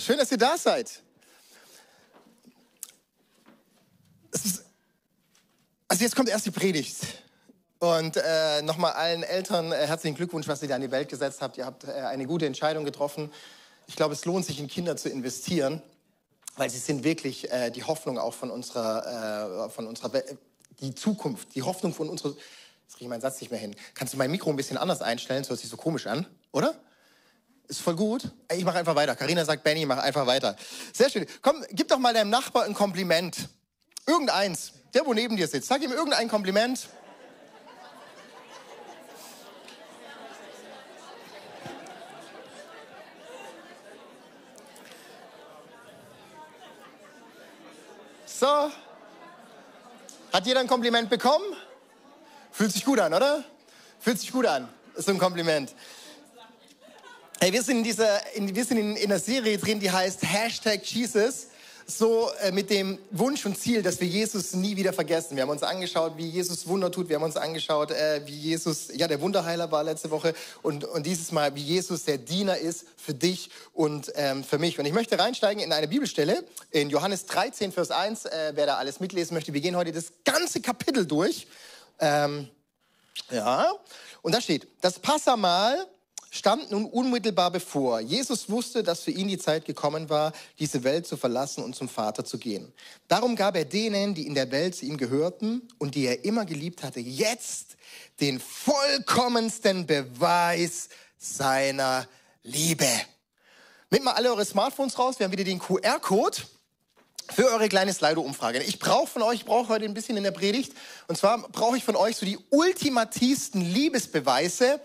[0.00, 1.02] Schön, dass ihr da seid.
[4.32, 4.64] Ist,
[5.88, 6.96] also jetzt kommt erst die Predigt.
[7.80, 11.42] Und äh, nochmal allen Eltern äh, herzlichen Glückwunsch, was ihr da in die Welt gesetzt
[11.42, 11.58] habt.
[11.58, 13.30] Ihr habt äh, eine gute Entscheidung getroffen.
[13.88, 15.82] Ich glaube, es lohnt sich, in Kinder zu investieren,
[16.56, 20.38] weil sie sind wirklich äh, die Hoffnung auch von unserer, äh, von unserer Welt,
[20.80, 22.30] die Zukunft, die Hoffnung von unserer.
[22.30, 23.76] Jetzt kriege ich meinen Satz nicht mehr hin.
[23.92, 25.42] Kannst du mein Mikro ein bisschen anders einstellen?
[25.42, 26.74] Das hört sich so komisch an, oder?
[27.70, 28.24] Ist voll gut.
[28.52, 29.14] Ich mache einfach weiter.
[29.14, 30.56] Karina sagt, Benny, mach einfach weiter.
[30.92, 31.24] Sehr schön.
[31.40, 33.48] Komm, gib doch mal deinem Nachbar ein Kompliment.
[34.08, 34.72] Irgendeins.
[34.92, 35.68] Der, wo neben dir sitzt.
[35.68, 36.88] Sag ihm irgendein Kompliment.
[48.26, 48.72] So.
[50.32, 51.44] Hat jeder ein Kompliment bekommen?
[52.50, 53.44] Fühlt sich gut an, oder?
[54.00, 54.68] Fühlt sich gut an.
[54.96, 55.72] Ist so ein Kompliment.
[57.42, 60.22] Hey, wir sind in dieser, in, wir sind in, in einer Serie drin, die heißt
[60.22, 61.46] Hashtag Jesus.
[61.86, 65.36] So äh, mit dem Wunsch und Ziel, dass wir Jesus nie wieder vergessen.
[65.36, 67.08] Wir haben uns angeschaut, wie Jesus Wunder tut.
[67.08, 70.34] Wir haben uns angeschaut, äh, wie Jesus, ja, der Wunderheiler war letzte Woche.
[70.60, 74.78] Und, und dieses Mal, wie Jesus der Diener ist für dich und ähm, für mich.
[74.78, 78.26] Und ich möchte reinsteigen in eine Bibelstelle, in Johannes 13, Vers 1.
[78.26, 81.46] Äh, wer da alles mitlesen möchte, wir gehen heute das ganze Kapitel durch.
[82.00, 82.50] Ähm,
[83.30, 83.72] ja,
[84.20, 85.86] und da steht, das Passamal
[86.30, 88.00] stand nun unmittelbar bevor.
[88.00, 91.88] Jesus wusste, dass für ihn die Zeit gekommen war, diese Welt zu verlassen und zum
[91.88, 92.72] Vater zu gehen.
[93.08, 96.44] Darum gab er denen, die in der Welt zu ihm gehörten und die er immer
[96.44, 97.76] geliebt hatte, jetzt
[98.20, 102.06] den vollkommensten Beweis seiner
[102.42, 102.88] Liebe.
[103.90, 106.38] Nehmt mal alle eure Smartphones raus, wir haben wieder den QR-Code
[107.32, 108.62] für eure kleine Slido-Umfrage.
[108.62, 110.72] Ich brauche von euch, ich brauche heute ein bisschen in der Predigt,
[111.08, 114.80] und zwar brauche ich von euch so die ultimativsten Liebesbeweise,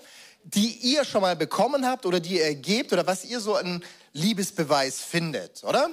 [0.46, 3.84] die ihr schon mal bekommen habt oder die ihr gebt oder was ihr so einen
[4.14, 5.90] Liebesbeweis findet, oder?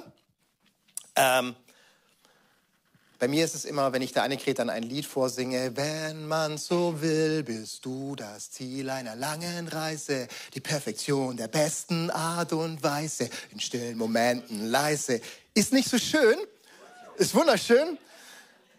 [1.15, 1.55] Ähm,
[3.17, 6.57] bei mir ist es immer, wenn ich der Annegret dann ein Lied vorsinge, wenn man
[6.57, 12.83] so will, bist du das Ziel einer langen Reise, die Perfektion der besten Art und
[12.83, 15.21] Weise, in stillen Momenten leise.
[15.53, 16.35] Ist nicht so schön,
[17.17, 17.97] ist wunderschön,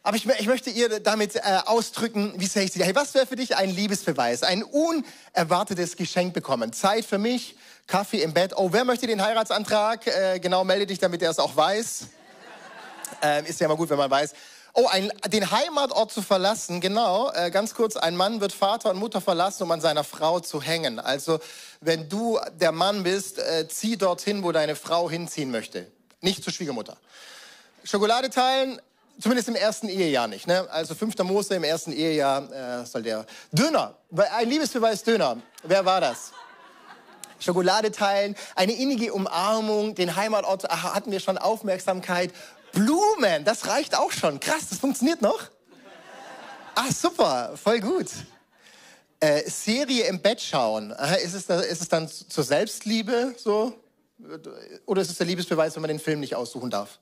[0.05, 2.85] aber ich, ich möchte ihr damit äh, ausdrücken, wie sehr ich sie.
[2.85, 4.43] Hey, was wäre für dich ein Liebesbeweis?
[4.43, 6.75] Ein unerwartetes Geschenk bekommen.
[6.75, 7.57] Zeit für mich,
[7.87, 8.53] Kaffee im Bett.
[8.55, 10.07] Oh, wer möchte den Heiratsantrag?
[10.07, 12.09] Äh, genau, melde dich, damit er es auch weiß.
[13.23, 14.35] Äh, ist ja immer gut, wenn man weiß.
[14.75, 18.99] Oh, ein, den Heimatort zu verlassen, genau, äh, ganz kurz, ein Mann wird Vater und
[18.99, 20.99] Mutter verlassen, um an seiner Frau zu hängen.
[20.99, 21.39] Also,
[21.81, 25.87] wenn du der Mann bist, äh, zieh dorthin, wo deine Frau hinziehen möchte.
[26.21, 26.99] Nicht zur Schwiegermutter.
[27.85, 28.81] Schokolade teilen,
[29.21, 30.47] Zumindest im ersten Ehejahr nicht.
[30.47, 30.69] Ne?
[30.71, 31.17] Also 5.
[31.19, 33.97] Mose im ersten Ehejahr äh, soll der Döner,
[34.33, 35.39] ein Liebesbeweis Döner.
[35.63, 36.33] Wer war das?
[37.39, 42.33] Schokolade teilen, eine innige Umarmung, den Heimatort hatten wir schon Aufmerksamkeit.
[42.73, 44.41] Blumen, das reicht auch schon.
[44.41, 45.41] Krass, das funktioniert noch.
[46.75, 48.09] Ah, super, voll gut.
[49.21, 50.91] Äh, Serie im Bett schauen.
[51.23, 53.75] Ist es, ist es dann zur Selbstliebe so?
[54.87, 56.99] Oder ist es der Liebesbeweis, wenn man den Film nicht aussuchen darf?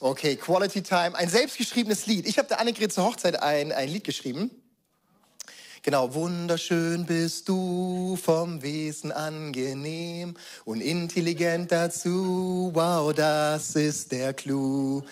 [0.00, 1.14] Okay, Quality Time.
[1.14, 2.26] Ein selbstgeschriebenes Lied.
[2.26, 4.50] Ich habe der Annegret zur Hochzeit ein, ein Lied geschrieben.
[5.82, 10.34] Genau, wunderschön bist du, vom Wesen angenehm
[10.64, 12.70] und intelligent dazu.
[12.72, 15.02] Wow, das ist der Clou.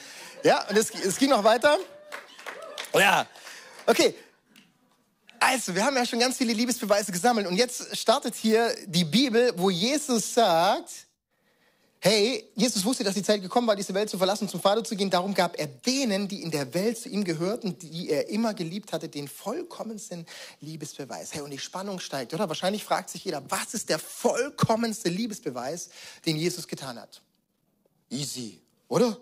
[0.43, 1.79] Ja, und es, es ging noch weiter.
[2.95, 3.27] Ja,
[3.87, 4.15] okay.
[5.39, 9.53] Also, wir haben ja schon ganz viele Liebesbeweise gesammelt und jetzt startet hier die Bibel,
[9.57, 11.07] wo Jesus sagt,
[12.05, 14.97] Hey, Jesus wusste, dass die Zeit gekommen war, diese Welt zu verlassen zum Vater zu
[14.97, 15.09] gehen.
[15.09, 18.93] Darum gab er denen, die in der Welt zu ihm gehörten, die er immer geliebt
[18.93, 20.27] hatte, den vollkommensten
[20.59, 21.33] Liebesbeweis.
[21.33, 22.49] Hey, und die Spannung steigt, oder?
[22.49, 25.91] Wahrscheinlich fragt sich jeder, was ist der vollkommenste Liebesbeweis,
[26.27, 27.23] den Jesus getan hat?
[28.11, 29.17] Easy, oder?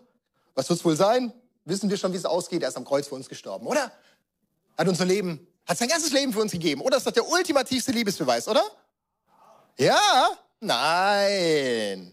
[0.55, 1.35] Was wird es wohl sein?
[1.67, 2.63] Wissen wir schon, wie es ausgeht.
[2.63, 3.93] Er ist am Kreuz für uns gestorben, oder?
[4.79, 6.81] Hat unser Leben, hat sein ganzes Leben für uns gegeben.
[6.81, 8.65] Oder ist das der ultimativste Liebesbeweis, oder?
[9.77, 10.01] Ja?
[10.61, 12.10] Nein.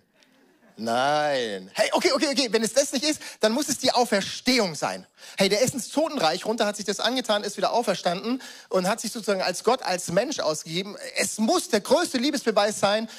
[0.77, 1.71] Nein.
[1.73, 2.47] Hey, okay, okay, okay.
[2.51, 5.07] Wenn es das nicht ist, dann muss es die Auferstehung sein.
[5.37, 9.01] Hey, der ist ins Totenreich runter, hat sich das angetan, ist wieder auferstanden und hat
[9.01, 10.95] sich sozusagen als Gott, als Mensch ausgegeben.
[11.17, 13.09] Es muss der größte Liebesbeweis sein,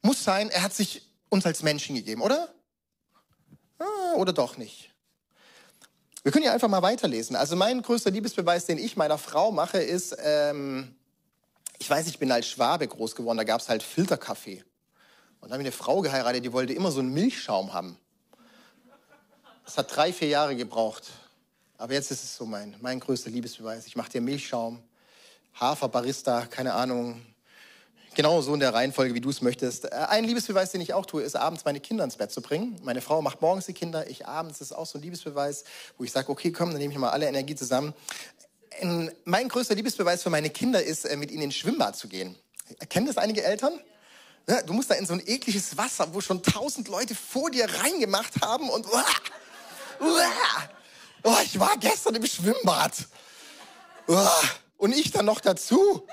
[0.00, 2.48] muss sein, er hat sich uns als Menschen gegeben, oder?
[3.78, 4.90] Ah, oder doch nicht?
[6.22, 7.36] Wir können ja einfach mal weiterlesen.
[7.36, 10.94] Also mein größter Liebesbeweis, den ich meiner Frau mache, ist, ähm,
[11.78, 14.64] ich weiß, ich bin als Schwabe groß geworden, da gab es halt Filterkaffee.
[15.42, 17.98] Und dann habe ich eine Frau geheiratet, die wollte immer so einen Milchschaum haben.
[19.66, 21.10] Das hat drei, vier Jahre gebraucht.
[21.76, 23.86] Aber jetzt ist es so mein, mein größter Liebesbeweis.
[23.86, 24.82] Ich mache dir Milchschaum,
[25.60, 27.20] Hafer, Barista, keine Ahnung,
[28.14, 29.86] Genau so in der Reihenfolge, wie du es möchtest.
[29.86, 32.78] Äh, ein Liebesbeweis, den ich auch tue, ist abends meine Kinder ins Bett zu bringen.
[32.82, 34.58] Meine Frau macht morgens die Kinder, ich abends.
[34.58, 35.64] Das ist auch so ein Liebesbeweis,
[35.96, 37.94] wo ich sage, okay, komm, dann nehme ich mal alle Energie zusammen.
[39.24, 42.36] Mein größter Liebesbeweis für meine Kinder ist, äh, mit ihnen ins Schwimmbad zu gehen.
[42.90, 43.80] Kennen das einige Eltern?
[44.66, 48.40] Du musst da in so ein ekliges Wasser, wo schon tausend Leute vor dir reingemacht
[48.42, 49.04] haben und uah,
[50.00, 50.68] uah,
[51.22, 52.92] oh, ich war gestern im Schwimmbad.
[54.08, 54.42] Uah,
[54.78, 56.06] und ich dann noch dazu.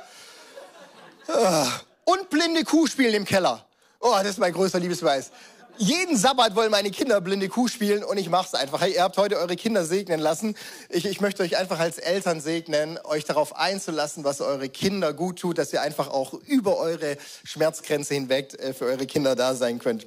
[2.05, 3.65] Und blinde Kuh spielen im Keller.
[3.99, 5.31] Oh, das ist mein größter Liebesbeweis.
[5.81, 8.81] Jeden Sabbat wollen meine Kinder blinde Kuh spielen und ich mach's einfach.
[8.81, 10.55] Hey, ihr habt heute eure Kinder segnen lassen.
[10.89, 15.39] Ich, ich möchte euch einfach als Eltern segnen, euch darauf einzulassen, was eure Kinder gut
[15.39, 17.15] tut, dass ihr einfach auch über eure
[17.45, 20.05] Schmerzgrenze hinweg äh, für eure Kinder da sein könnt.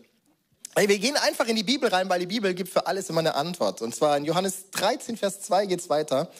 [0.77, 3.21] Hey, wir gehen einfach in die Bibel rein, weil die Bibel gibt für alles immer
[3.21, 3.81] eine Antwort.
[3.81, 6.31] Und zwar in Johannes 13, Vers 2 geht's weiter.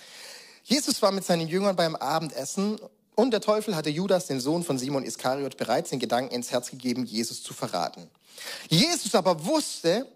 [0.63, 2.79] Jesus war mit seinen Jüngern beim Abendessen
[3.15, 6.71] und der Teufel hatte Judas, den Sohn von Simon Iskariot, bereits den Gedanken ins Herz
[6.71, 8.11] gegeben, Jesus zu verraten.
[8.69, 10.07] Jesus aber wusste,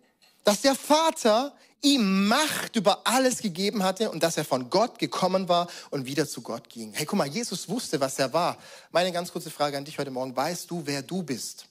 [0.44, 5.48] dass der Vater ihm Macht über alles gegeben hatte und dass er von Gott gekommen
[5.48, 6.92] war und wieder zu Gott ging.
[6.92, 8.58] Hey, guck mal, Jesus wusste, was er war.
[8.90, 10.34] Meine ganz kurze Frage an dich heute Morgen.
[10.34, 11.66] Weißt du, wer du bist?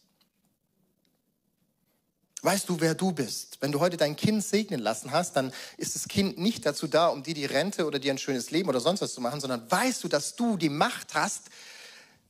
[2.42, 3.58] Weißt du, wer du bist?
[3.60, 7.08] Wenn du heute dein Kind segnen lassen hast, dann ist das Kind nicht dazu da,
[7.08, 9.70] um dir die Rente oder dir ein schönes Leben oder sonst was zu machen, sondern
[9.70, 11.46] weißt du, dass du die Macht hast,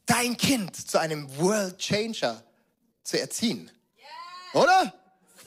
[0.06, 2.42] dein Kind zu einem World Changer
[3.04, 3.70] zu erziehen.
[4.56, 4.94] Oder?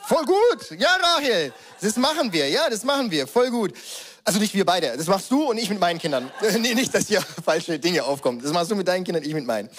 [0.07, 0.79] Voll gut.
[0.79, 1.53] Ja, Rahel.
[1.81, 2.49] Das machen wir.
[2.49, 3.27] Ja, das machen wir.
[3.27, 3.75] Voll gut.
[4.23, 4.97] Also nicht wir beide.
[4.97, 6.31] Das machst du und ich mit meinen Kindern.
[6.61, 8.41] nee, nicht, dass hier falsche Dinge aufkommen.
[8.41, 9.71] Das machst du mit deinen Kindern, ich mit meinen.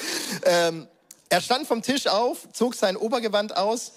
[0.43, 0.87] Ähm,
[1.29, 3.93] er stand vom Tisch auf, zog sein Obergewand aus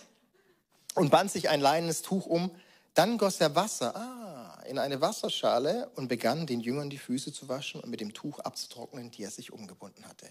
[0.94, 2.50] und band sich ein leinenes Tuch um.
[2.92, 7.48] Dann goss er Wasser ah, in eine Wasserschale und begann den Jüngern die Füße zu
[7.48, 10.26] waschen und mit dem Tuch abzutrocknen, die er sich umgebunden hatte.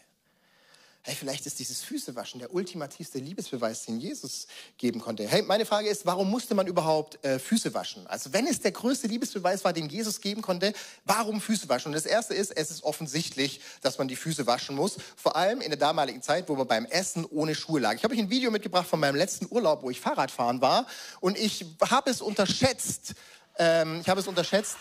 [1.03, 4.45] Hey, vielleicht ist dieses Füßewaschen der ultimativste Liebesbeweis, den Jesus
[4.77, 5.27] geben konnte.
[5.27, 8.05] Hey, meine Frage ist, warum musste man überhaupt äh, Füße waschen?
[8.05, 10.73] Also wenn es der größte Liebesbeweis war, den Jesus geben konnte,
[11.05, 11.87] warum Füße waschen?
[11.87, 14.97] Und das Erste ist, es ist offensichtlich, dass man die Füße waschen muss.
[15.15, 17.95] Vor allem in der damaligen Zeit, wo man beim Essen ohne Schuhe lag.
[17.95, 20.85] Ich habe euch ein Video mitgebracht von meinem letzten Urlaub, wo ich Fahrradfahren war.
[21.19, 23.15] Und ich habe es unterschätzt.
[23.57, 24.77] Ähm, ich habe es unterschätzt.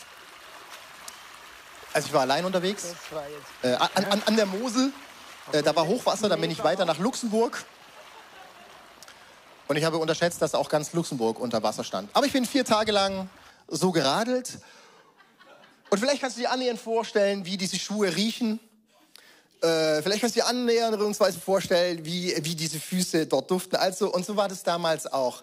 [1.95, 2.85] Also ich war allein unterwegs.
[3.63, 4.93] Äh, an, an, an der Mosel.
[5.53, 7.65] Äh, da war Hochwasser, dann bin ich weiter nach Luxemburg.
[9.67, 12.11] Und ich habe unterschätzt, dass auch ganz Luxemburg unter Wasser stand.
[12.13, 13.29] Aber ich bin vier Tage lang
[13.69, 14.59] so geradelt.
[15.91, 18.61] Und vielleicht kannst du dir annähernd vorstellen, wie diese Schuhe riechen.
[19.61, 23.77] Äh, vielleicht kannst du dir annäherungsweise vorstellen, wie, wie diese Füße dort duften.
[23.77, 25.43] Also, und so war das damals auch.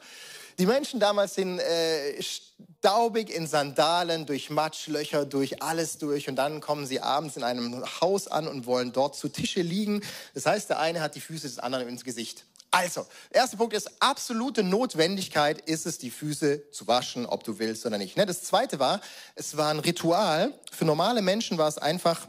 [0.60, 6.28] Die Menschen damals sind äh, staubig in Sandalen, durch Matschlöcher, durch alles durch.
[6.28, 10.02] Und dann kommen sie abends in einem Haus an und wollen dort zu Tische liegen.
[10.34, 12.46] Das heißt, der eine hat die Füße des anderen ins Gesicht.
[12.72, 17.86] Also, erster Punkt ist, absolute Notwendigkeit ist es, die Füße zu waschen, ob du willst
[17.86, 18.18] oder nicht.
[18.18, 18.26] Ne?
[18.26, 19.00] Das zweite war,
[19.36, 20.54] es war ein Ritual.
[20.72, 22.28] Für normale Menschen war es einfach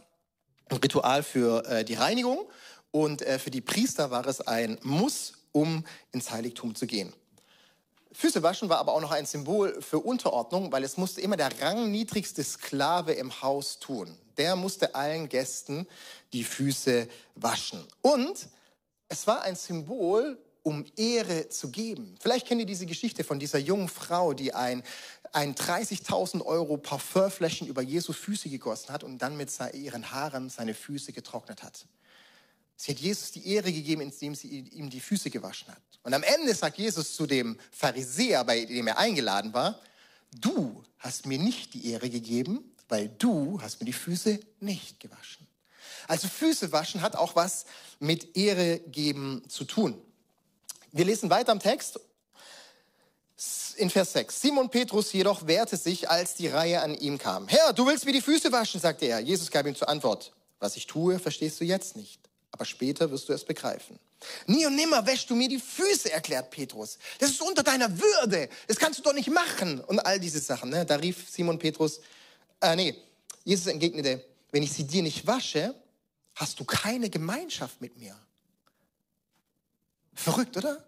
[0.68, 2.46] ein Ritual für äh, die Reinigung
[2.90, 7.12] und äh, für die Priester war es ein Muss, um ins Heiligtum zu gehen.
[8.18, 11.52] Füße waschen war aber auch noch ein Symbol für Unterordnung, weil es musste immer der
[11.62, 14.12] rangniedrigste Sklave im Haus tun.
[14.36, 15.86] Der musste allen Gästen
[16.32, 17.06] die Füße
[17.36, 17.86] waschen.
[18.02, 18.48] Und
[19.08, 22.16] es war ein Symbol, um Ehre zu geben.
[22.18, 24.82] Vielleicht kennt ihr diese Geschichte von dieser jungen Frau, die ein,
[25.30, 30.74] ein 30.000 Euro Parfümflächen über Jesu Füße gegossen hat und dann mit ihren Haaren seine
[30.74, 31.86] Füße getrocknet hat.
[32.80, 35.82] Sie hat Jesus die Ehre gegeben, indem sie ihm die Füße gewaschen hat.
[36.04, 39.80] Und am Ende sagt Jesus zu dem Pharisäer, bei dem er eingeladen war,
[40.30, 45.48] du hast mir nicht die Ehre gegeben, weil du hast mir die Füße nicht gewaschen.
[46.06, 47.66] Also Füße waschen hat auch was
[47.98, 50.00] mit Ehre geben zu tun.
[50.92, 51.98] Wir lesen weiter im Text
[53.76, 54.40] in Vers 6.
[54.40, 57.48] Simon Petrus jedoch wehrte sich, als die Reihe an ihm kam.
[57.48, 59.18] Herr, du willst mir die Füße waschen, sagte er.
[59.18, 63.28] Jesus gab ihm zur Antwort, was ich tue, verstehst du jetzt nicht aber später wirst
[63.28, 63.98] du es begreifen.
[64.46, 66.98] Nie und nimmer wäschst du mir die Füße, erklärt Petrus.
[67.18, 68.48] Das ist unter deiner Würde.
[68.66, 69.80] Das kannst du doch nicht machen.
[69.80, 70.70] Und all diese Sachen.
[70.70, 70.84] Ne?
[70.84, 72.00] Da rief Simon Petrus,
[72.60, 72.96] äh, nee,
[73.44, 75.74] Jesus entgegnete, wenn ich sie dir nicht wasche,
[76.34, 78.16] hast du keine Gemeinschaft mit mir.
[80.14, 80.84] Verrückt, oder?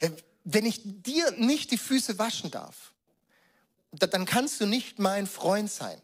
[0.00, 0.10] Äh,
[0.44, 2.92] wenn ich dir nicht die Füße waschen darf,
[3.92, 6.00] dann kannst du nicht mein Freund sein.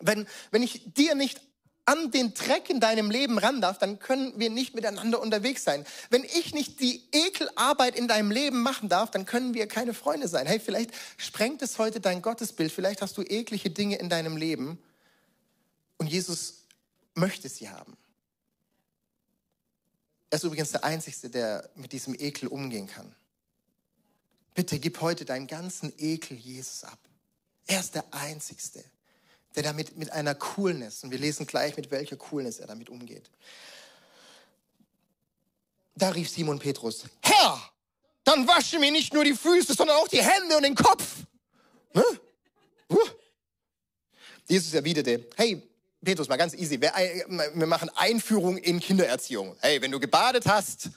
[0.00, 1.40] Wenn, wenn ich dir nicht
[1.84, 5.84] an den Dreck in deinem Leben ran darf, dann können wir nicht miteinander unterwegs sein.
[6.10, 10.28] Wenn ich nicht die Ekelarbeit in deinem Leben machen darf, dann können wir keine Freunde
[10.28, 10.46] sein.
[10.46, 14.78] Hey, vielleicht sprengt es heute dein Gottesbild, vielleicht hast du eklige Dinge in deinem Leben
[15.98, 16.64] und Jesus
[17.14, 17.96] möchte sie haben.
[20.30, 23.14] Er ist übrigens der Einzige, der mit diesem Ekel umgehen kann.
[24.54, 26.98] Bitte gib heute deinen ganzen Ekel Jesus ab.
[27.66, 28.84] Er ist der Einzige,
[29.54, 33.30] der damit mit einer Coolness, und wir lesen gleich, mit welcher Coolness er damit umgeht.
[35.94, 37.60] Da rief Simon Petrus, Herr,
[38.24, 41.16] dann wasche mir nicht nur die Füße, sondern auch die Hände und den Kopf.
[41.92, 42.04] Ne?
[44.46, 45.62] Jesus erwiderte, hey,
[46.04, 49.56] Petrus, mal ganz easy, wir machen Einführung in Kindererziehung.
[49.60, 50.90] Hey, wenn du gebadet hast,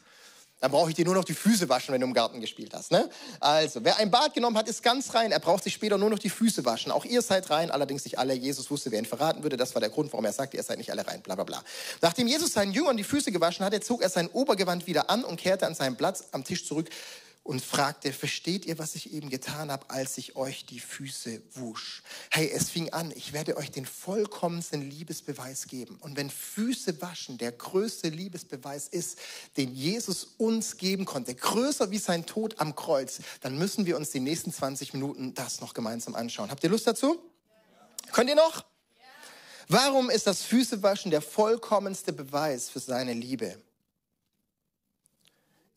[0.66, 2.90] dann brauche ich dir nur noch die Füße waschen, wenn du im Garten gespielt hast.
[2.90, 3.08] Ne?
[3.40, 5.32] Also, wer ein Bad genommen hat, ist ganz rein.
[5.32, 6.92] Er braucht sich später nur noch die Füße waschen.
[6.92, 8.34] Auch ihr seid rein, allerdings nicht alle.
[8.34, 9.58] Jesus wusste, wer ihn verraten würde.
[9.58, 11.22] Das war der Grund, warum er sagte, ihr seid nicht alle rein.
[11.22, 11.64] Bla bla bla.
[12.02, 15.40] Nachdem Jesus seinen Jüngern die Füße gewaschen hatte, zog er sein Obergewand wieder an und
[15.40, 16.90] kehrte an seinen Platz am Tisch zurück
[17.46, 22.02] und fragte, versteht ihr, was ich eben getan habe, als ich euch die Füße wusch?
[22.32, 26.00] Hey, es fing an, ich werde euch den vollkommensten Liebesbeweis geben.
[26.02, 29.20] Und wenn Füße waschen der größte Liebesbeweis ist,
[29.58, 34.10] den Jesus uns geben konnte, größer wie sein Tod am Kreuz, dann müssen wir uns
[34.10, 36.50] die nächsten 20 Minuten das noch gemeinsam anschauen.
[36.50, 37.20] Habt ihr Lust dazu?
[38.12, 38.66] Könnt ihr noch?
[39.68, 43.56] Warum ist das Füßewaschen der vollkommenste Beweis für seine Liebe?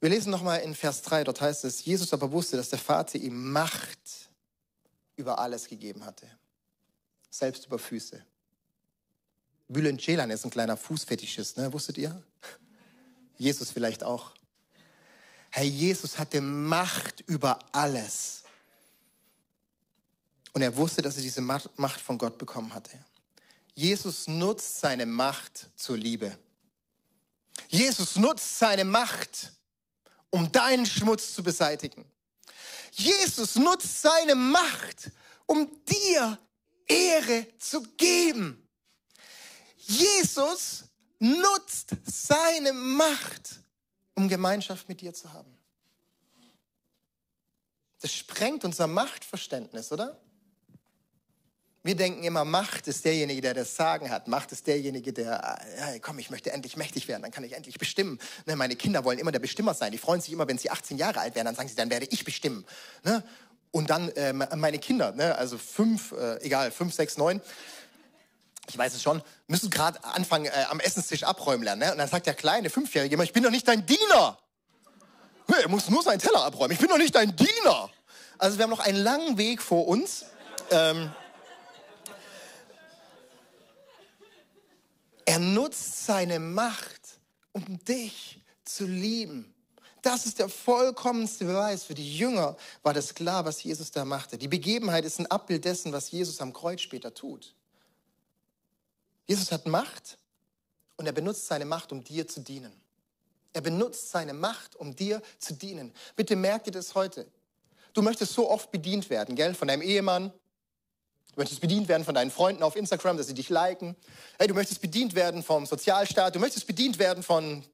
[0.01, 3.19] Wir lesen nochmal in Vers 3, dort heißt es, Jesus aber wusste, dass der Vater
[3.19, 4.31] ihm Macht
[5.17, 6.29] über alles gegeben hatte.
[7.31, 8.25] Selbst über Füße.
[9.67, 11.73] Bülent Ceylan ist ein kleiner Fußfetischist, ne?
[11.73, 12.23] wusstet ihr?
[13.37, 14.33] Jesus vielleicht auch.
[15.51, 18.45] Herr Jesus hatte Macht über alles.
[20.53, 22.99] Und er wusste, dass er diese Macht von Gott bekommen hatte.
[23.75, 26.37] Jesus nutzt seine Macht zur Liebe.
[27.69, 29.53] Jesus nutzt seine Macht
[30.31, 32.05] um deinen Schmutz zu beseitigen.
[32.93, 35.11] Jesus nutzt seine Macht,
[35.47, 36.39] um dir
[36.87, 38.67] Ehre zu geben.
[39.77, 40.85] Jesus
[41.19, 43.61] nutzt seine Macht,
[44.15, 45.57] um Gemeinschaft mit dir zu haben.
[48.01, 50.21] Das sprengt unser Machtverständnis, oder?
[51.85, 54.27] Wir denken immer, Macht ist derjenige, der das Sagen hat.
[54.27, 57.79] Macht ist derjenige, der, ja, komm, ich möchte endlich mächtig werden, dann kann ich endlich
[57.79, 58.19] bestimmen.
[58.47, 59.93] Ne, meine Kinder wollen immer der Bestimmer sein.
[59.93, 62.07] Die freuen sich immer, wenn sie 18 Jahre alt werden, dann sagen sie, dann werde
[62.11, 62.67] ich bestimmen.
[63.05, 63.23] Ne?
[63.71, 67.41] Und dann äh, meine Kinder, ne, also fünf, äh, egal, fünf, sechs, neun,
[68.69, 71.81] ich weiß es schon, müssen gerade anfangen, äh, am Essenstisch abräumen lernen.
[71.81, 71.93] Ne?
[71.93, 74.39] Und dann sagt der kleine Fünfjährige immer, ich bin doch nicht dein Diener.
[75.47, 76.73] Er muss nur seinen Teller abräumen.
[76.73, 77.89] Ich bin doch nicht dein Diener.
[78.37, 80.27] Also wir haben noch einen langen Weg vor uns.
[80.71, 81.11] Ähm,
[85.39, 87.21] Er nutzt seine Macht,
[87.53, 89.55] um dich zu lieben.
[90.03, 91.85] Das ist der vollkommenste Beweis.
[91.85, 94.37] Für die Jünger war das klar, was Jesus da machte.
[94.37, 97.55] Die Begebenheit ist ein Abbild dessen, was Jesus am Kreuz später tut.
[99.29, 100.19] Jesus hat Macht
[100.97, 102.73] und er benutzt seine Macht, um dir zu dienen.
[103.53, 105.95] Er benutzt seine Macht, um dir zu dienen.
[106.17, 107.29] Bitte merkt dir das heute.
[107.93, 109.55] Du möchtest so oft bedient werden, gell?
[109.55, 110.33] Von deinem Ehemann,
[111.39, 113.95] Du möchtest bedient werden von deinen Freunden auf Instagram, dass sie dich liken.
[114.41, 116.35] Hey, du möchtest bedient werden vom Sozialstaat.
[116.35, 117.65] Du möchtest bedient werden von,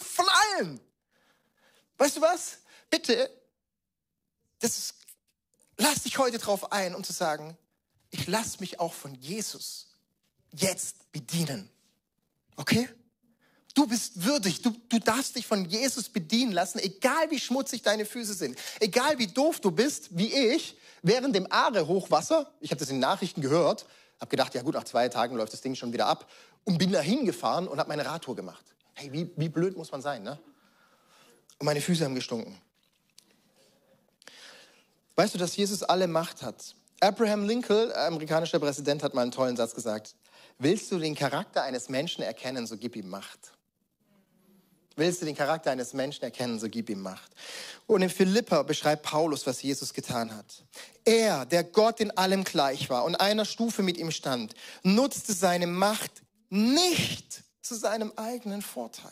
[0.00, 0.80] von allen.
[1.98, 2.58] Weißt du was?
[2.88, 3.28] Bitte,
[4.60, 4.94] das ist,
[5.76, 7.58] lass dich heute drauf ein, um zu sagen,
[8.10, 9.88] ich lass mich auch von Jesus
[10.52, 11.68] jetzt bedienen.
[12.54, 12.88] Okay?
[13.74, 18.04] Du bist würdig, du, du darfst dich von Jesus bedienen lassen, egal wie schmutzig deine
[18.04, 22.88] Füße sind, egal wie doof du bist, wie ich, während dem Aare-Hochwasser, ich habe das
[22.88, 23.86] in den Nachrichten gehört,
[24.18, 26.28] habe gedacht, ja gut, nach zwei Tagen läuft das Ding schon wieder ab
[26.64, 28.64] und bin da hingefahren und habe meine Radtour gemacht.
[28.94, 30.38] Hey, wie, wie blöd muss man sein, ne?
[31.58, 32.58] Und meine Füße haben gestunken.
[35.14, 36.74] Weißt du, dass Jesus alle Macht hat?
[37.00, 40.14] Abraham Lincoln, amerikanischer Präsident, hat mal einen tollen Satz gesagt.
[40.58, 43.52] Willst du den Charakter eines Menschen erkennen, so gib ihm Macht.
[44.96, 47.30] Willst du den Charakter eines Menschen erkennen, so gib ihm Macht.
[47.86, 50.64] Und in Philippa beschreibt Paulus, was Jesus getan hat.
[51.04, 55.66] Er, der Gott in allem gleich war und einer Stufe mit ihm stand, nutzte seine
[55.66, 59.10] Macht nicht zu seinem eigenen Vorteil.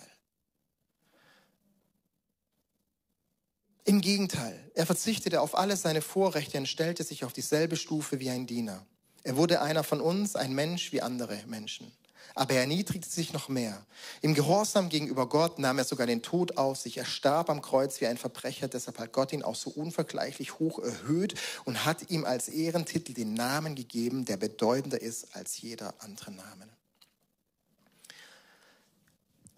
[3.84, 8.28] Im Gegenteil, er verzichtete auf alle seine Vorrechte und stellte sich auf dieselbe Stufe wie
[8.28, 8.84] ein Diener.
[9.22, 11.90] Er wurde einer von uns, ein Mensch wie andere Menschen
[12.34, 13.84] aber er erniedrigte sich noch mehr.
[14.20, 16.98] Im Gehorsam gegenüber Gott nahm er sogar den Tod auf sich.
[16.98, 20.78] Er starb am Kreuz wie ein Verbrecher, deshalb hat Gott ihn auch so unvergleichlich hoch
[20.78, 21.34] erhöht
[21.64, 26.68] und hat ihm als Ehrentitel den Namen gegeben, der bedeutender ist als jeder andere Name.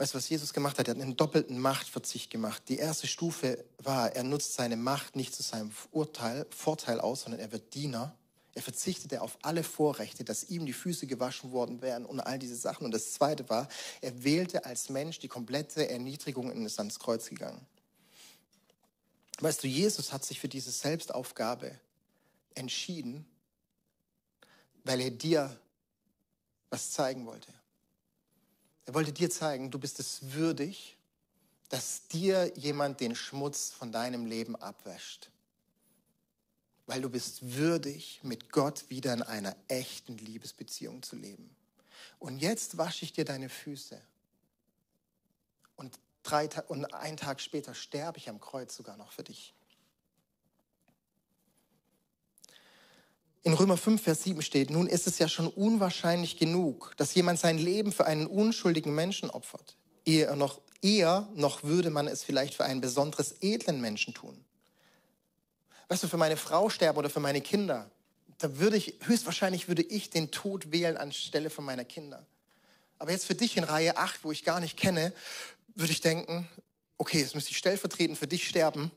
[0.00, 0.88] Weißt du, was Jesus gemacht hat?
[0.88, 2.62] Er hat einen doppelten Machtverzicht gemacht.
[2.68, 7.38] Die erste Stufe war, er nutzt seine Macht nicht zu seinem Urteil, Vorteil aus, sondern
[7.38, 8.16] er wird Diener.
[8.54, 12.56] Er verzichtete auf alle Vorrechte, dass ihm die Füße gewaschen worden wären und all diese
[12.56, 12.84] Sachen.
[12.84, 13.68] Und das Zweite war,
[14.00, 17.64] er wählte als Mensch die komplette Erniedrigung und ist ans Kreuz gegangen.
[19.38, 21.78] Weißt du, Jesus hat sich für diese Selbstaufgabe
[22.54, 23.24] entschieden,
[24.84, 25.58] weil er dir
[26.70, 27.52] was zeigen wollte.
[28.86, 30.96] Er wollte dir zeigen, du bist es würdig,
[31.68, 35.30] dass dir jemand den Schmutz von deinem Leben abwäscht
[36.86, 41.54] weil du bist würdig, mit Gott wieder in einer echten Liebesbeziehung zu leben.
[42.18, 44.00] Und jetzt wasche ich dir deine Füße.
[45.76, 49.54] Und, drei, und einen Tag später sterbe ich am Kreuz sogar noch für dich.
[53.42, 57.38] In Römer 5, Vers 7 steht, nun ist es ja schon unwahrscheinlich genug, dass jemand
[57.38, 59.76] sein Leben für einen unschuldigen Menschen opfert.
[60.04, 64.44] Eher noch, eher noch würde man es vielleicht für einen besonders edlen Menschen tun
[65.90, 67.90] weißt du, für meine Frau sterben oder für meine Kinder,
[68.38, 72.24] da würde ich, höchstwahrscheinlich würde ich den Tod wählen anstelle von meiner Kinder.
[72.98, 75.12] Aber jetzt für dich in Reihe 8, wo ich gar nicht kenne,
[75.74, 76.48] würde ich denken,
[76.96, 78.92] okay, jetzt müsste ich stellvertretend für dich sterben.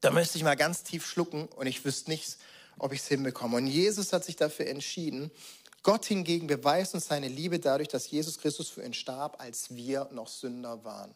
[0.00, 2.38] Da müsste ich mal ganz tief schlucken und ich wüsste nichts,
[2.78, 3.56] ob ich es hinbekomme.
[3.56, 5.30] Und Jesus hat sich dafür entschieden.
[5.84, 10.08] Gott hingegen beweist uns seine Liebe dadurch, dass Jesus Christus für ihn starb, als wir
[10.10, 11.14] noch Sünder waren.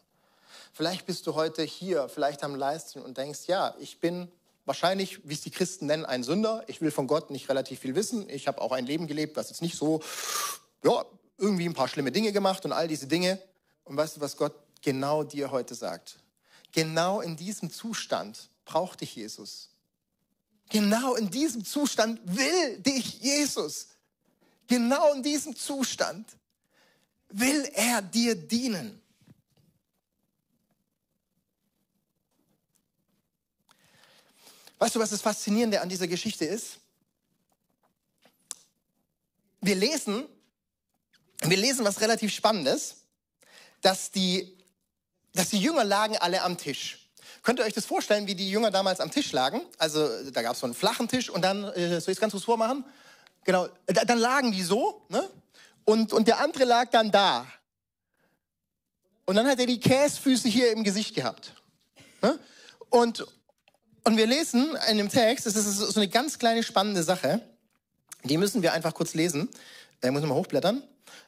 [0.71, 4.31] Vielleicht bist du heute hier, vielleicht am Livestream und denkst, ja, ich bin
[4.65, 6.63] wahrscheinlich, wie es die Christen nennen, ein Sünder.
[6.67, 8.29] Ich will von Gott nicht relativ viel wissen.
[8.29, 10.01] Ich habe auch ein Leben gelebt, was jetzt nicht so,
[10.83, 11.05] ja,
[11.37, 13.41] irgendwie ein paar schlimme Dinge gemacht und all diese Dinge.
[13.83, 16.17] Und weißt du, was Gott genau dir heute sagt?
[16.71, 19.69] Genau in diesem Zustand braucht dich Jesus.
[20.69, 23.89] Genau in diesem Zustand will dich Jesus.
[24.67, 26.25] Genau in diesem Zustand
[27.29, 29.02] will er dir dienen.
[34.83, 36.79] Weißt du, was das Faszinierende an dieser Geschichte ist?
[39.61, 40.25] Wir lesen,
[41.41, 42.97] wir lesen was relativ Spannendes,
[43.79, 44.57] dass die,
[45.31, 47.09] dass die Jünger lagen alle am Tisch.
[47.43, 49.61] Könnt ihr euch das vorstellen, wie die Jünger damals am Tisch lagen?
[49.77, 52.31] Also da gab es so einen flachen Tisch und dann, äh, soll ich es ganz
[52.33, 52.83] kurz vormachen?
[53.45, 55.29] Genau, da, dann lagen die so, ne?
[55.85, 57.47] Und, und der andere lag dann da.
[59.23, 61.53] Und dann hat er die Käsfüße hier im Gesicht gehabt.
[62.21, 62.37] Ne?
[62.89, 63.25] Und,
[64.03, 67.41] und wir lesen in dem Text, das ist so eine ganz kleine spannende Sache,
[68.23, 69.49] die müssen wir einfach kurz lesen.
[70.01, 70.83] Da muss man mal hochblättern.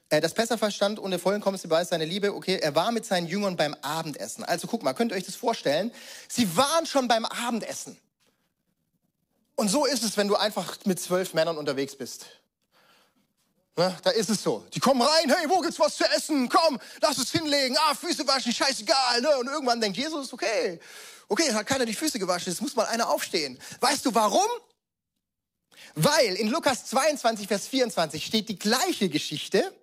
[0.10, 3.28] Äh, das Besser verstand und der vollkommenste Beweis seiner Liebe, okay, er war mit seinen
[3.28, 4.44] Jüngern beim Abendessen.
[4.44, 5.92] Also guck mal, könnt ihr euch das vorstellen?
[6.28, 7.98] Sie waren schon beim Abendessen.
[9.56, 12.26] Und so ist es, wenn du einfach mit zwölf Männern unterwegs bist.
[13.78, 14.66] Ne, da ist es so.
[14.74, 16.48] Die kommen rein, hey, wo gibt's was zu essen?
[16.48, 17.76] Komm, lass es hinlegen.
[17.78, 19.22] Ah, Füße waschen, scheißegal.
[19.22, 19.38] Ne?
[19.38, 20.80] Und irgendwann denkt Jesus, okay,
[21.28, 23.60] Okay, hat keiner die Füße gewaschen, es muss mal einer aufstehen.
[23.80, 24.48] Weißt du warum?
[25.96, 29.74] Weil in Lukas 22, Vers 24 steht die gleiche Geschichte,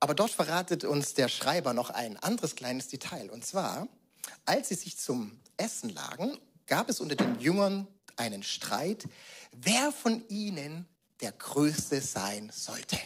[0.00, 3.30] aber dort verratet uns der Schreiber noch ein anderes kleines Detail.
[3.30, 3.88] Und zwar,
[4.44, 7.86] als sie sich zum Essen lagen, gab es unter den Jüngern
[8.16, 9.04] einen Streit,
[9.52, 10.88] wer von ihnen
[11.20, 12.98] der Größte sein sollte.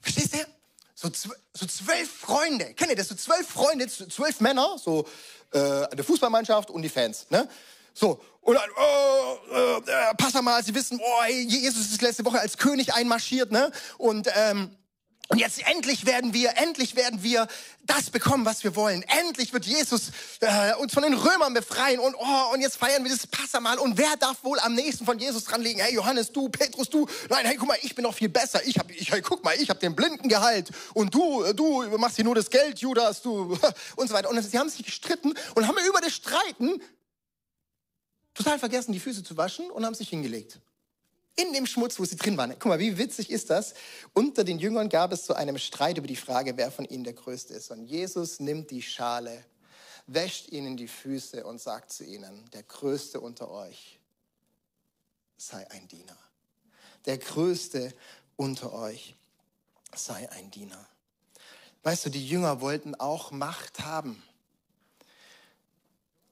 [0.00, 0.59] Verstehst du?
[1.00, 2.74] So, so zwölf Freunde.
[2.74, 3.08] Kennt ihr das?
[3.08, 5.06] So zwölf Freunde, zwölf Männer, so
[5.52, 7.26] äh, eine Fußballmannschaft und die Fans.
[7.30, 7.48] Ne?
[7.94, 12.56] So, und dann, oh, äh pass mal, sie wissen, oh, Jesus ist letzte Woche als
[12.56, 13.70] König einmarschiert, ne?
[13.98, 14.76] Und ähm,
[15.30, 17.46] und jetzt endlich werden wir, endlich werden wir
[17.84, 19.04] das bekommen, was wir wollen.
[19.04, 23.12] Endlich wird Jesus äh, uns von den Römern befreien und oh, und jetzt feiern wir
[23.12, 23.78] das Passamal.
[23.78, 25.80] Und wer darf wohl am nächsten von Jesus dranlegen?
[25.80, 27.06] Hey Johannes, du, Petrus, du.
[27.28, 28.60] Nein, hey, guck mal, ich bin noch viel besser.
[28.66, 32.16] Ich hab, ich, hey, guck mal, ich habe den Blinden geheilt und du, du machst
[32.16, 33.56] hier nur das Geld, Judas, du
[33.96, 34.30] und so weiter.
[34.30, 36.82] Und sie haben sich gestritten und haben über das Streiten
[38.34, 40.58] total vergessen, die Füße zu waschen und haben sich hingelegt
[41.40, 42.50] in dem Schmutz, wo sie drin waren.
[42.52, 43.74] Guck mal, wie witzig ist das?
[44.12, 47.12] Unter den Jüngern gab es zu einem Streit über die Frage, wer von ihnen der
[47.12, 47.70] Größte ist.
[47.70, 49.44] Und Jesus nimmt die Schale,
[50.06, 53.98] wäscht ihnen die Füße und sagt zu ihnen, der Größte unter euch
[55.36, 56.16] sei ein Diener.
[57.06, 57.94] Der Größte
[58.36, 59.14] unter euch
[59.94, 60.86] sei ein Diener.
[61.82, 64.22] Weißt du, die Jünger wollten auch Macht haben.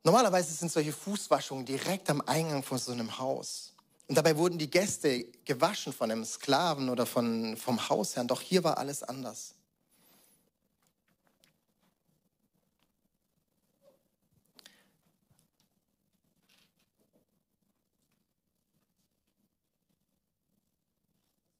[0.04, 3.74] Normalerweise sind solche Fußwaschungen direkt am Eingang von so einem Haus.
[4.08, 8.26] Und dabei wurden die Gäste gewaschen von einem Sklaven oder von, vom Hausherrn.
[8.26, 9.54] Doch hier war alles anders.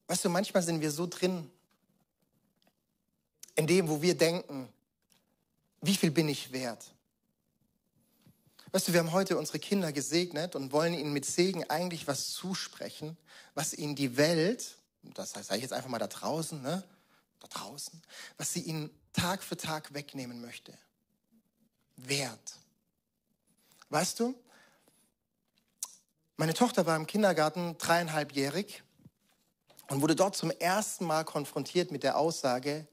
[0.07, 1.47] Weißt du, manchmal sind wir so drin,
[3.55, 4.67] in dem, wo wir denken,
[5.81, 6.83] wie viel bin ich wert?
[8.71, 12.31] Weißt du, wir haben heute unsere Kinder gesegnet und wollen ihnen mit Segen eigentlich was
[12.31, 13.17] zusprechen,
[13.55, 16.83] was ihnen die Welt, das sage ich jetzt einfach mal da draußen, ne?
[17.39, 17.99] da draußen,
[18.37, 20.77] was sie ihnen Tag für Tag wegnehmen möchte.
[21.95, 22.57] Wert.
[23.89, 24.35] Weißt du,
[26.37, 28.83] meine Tochter war im Kindergarten dreieinhalbjährig
[29.89, 32.87] und wurde dort zum ersten Mal konfrontiert mit der Aussage,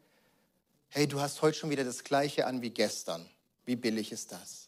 [0.89, 3.29] hey, du hast heute schon wieder das gleiche an wie gestern.
[3.67, 4.66] Wie billig ist das?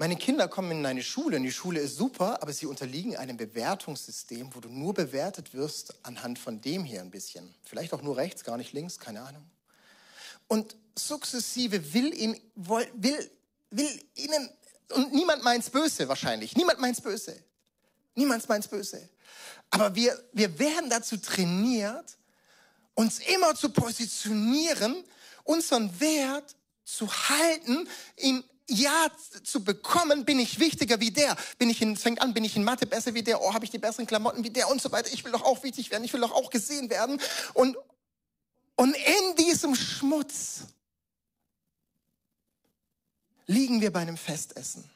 [0.00, 3.36] Meine Kinder kommen in eine Schule und die Schule ist super, aber sie unterliegen einem
[3.36, 7.52] Bewertungssystem, wo du nur bewertet wirst anhand von dem hier ein bisschen.
[7.64, 9.44] Vielleicht auch nur rechts, gar nicht links, keine Ahnung.
[10.46, 13.30] Und sukzessive will, ihn, will,
[13.70, 14.48] will ihnen,
[14.92, 17.36] und niemand meint's böse wahrscheinlich, niemand meint's böse.
[18.14, 19.08] Niemand meint's böse.
[19.70, 22.16] Aber wir, wir werden dazu trainiert,
[22.94, 25.02] uns immer zu positionieren,
[25.42, 29.10] unseren Wert zu halten, ihn ja
[29.42, 31.36] zu bekommen, bin ich wichtiger wie der.
[31.58, 33.70] Bin ich in, fängt an, bin ich in Mathe besser wie der, oh, habe ich
[33.70, 35.12] die besseren Klamotten wie der und so weiter.
[35.12, 37.20] Ich will doch auch wichtig werden, ich will doch auch gesehen werden.
[37.54, 37.76] Und,
[38.76, 40.64] und in diesem Schmutz
[43.46, 44.88] liegen wir bei einem Festessen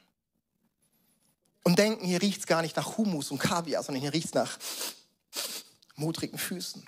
[1.64, 4.58] und denken, hier riecht's gar nicht nach Humus und Kaviar, sondern hier riecht's nach
[5.96, 6.86] modrigen Füßen.